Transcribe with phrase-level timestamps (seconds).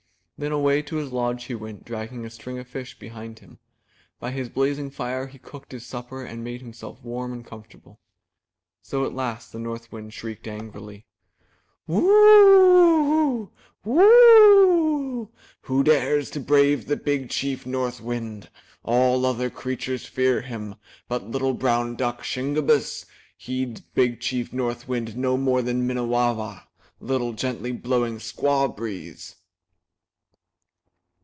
[0.43, 3.59] Then away to his lodge he went, dragging a string of fish behind him.
[4.19, 7.99] By his blazing fire he cooked his supper and made him self warm and comfortable.
[8.81, 11.05] So at last the North Wind shrieked angrily:
[11.85, 13.51] 339 MY BOOK HOUSE Woo oo oo!
[13.83, 15.29] Woo oo oo!
[15.61, 18.49] Who dares to brave Big Chief North Wind?
[18.81, 20.73] All other creatures fear him.
[21.07, 23.05] But little brown duck, Shingebiss,
[23.37, 26.63] heeds Big Chief North Wind no more than Minnewawa,
[26.99, 29.35] little, gently blowing squaw breeze."